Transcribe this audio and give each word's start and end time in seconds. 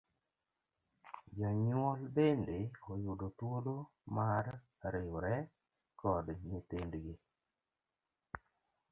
Jonyuol 1.37 2.01
bende 2.15 2.57
oyudo 2.91 3.27
thuolo 3.37 3.75
mar 4.15 4.45
riwre 4.93 5.35
koda 5.99 6.33
nyithind 6.47 6.93
gi. 7.03 7.15